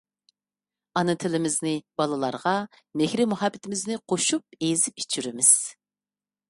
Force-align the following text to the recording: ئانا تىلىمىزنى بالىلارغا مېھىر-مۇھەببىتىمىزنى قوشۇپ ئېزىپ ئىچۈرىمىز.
ئانا 1.01 1.15
تىلىمىزنى 1.23 1.73
بالىلارغا 2.01 2.55
مېھىر-مۇھەببىتىمىزنى 3.03 4.01
قوشۇپ 4.13 4.61
ئېزىپ 4.71 5.05
ئىچۈرىمىز. 5.05 5.55